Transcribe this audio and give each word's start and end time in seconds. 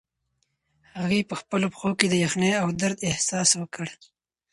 هغې 0.99 1.21
په 1.29 1.35
خپلو 1.41 1.65
پښو 1.73 1.91
کې 1.99 2.07
د 2.09 2.15
یخنۍ 2.25 2.51
او 2.61 2.67
درد 2.81 2.97
احساس 3.09 3.49
وکړ. 3.55 3.87